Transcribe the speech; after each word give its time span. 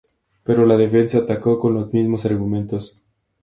Pero 0.43 0.65
la 0.65 0.77
defensa 0.77 1.19
atacó 1.19 1.59
con 1.59 1.75
los 1.75 1.93
mismos 1.93 2.25
argumentos. 2.25 3.05